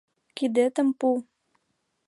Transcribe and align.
Кидетым 0.37 0.87
пу. 0.99 1.09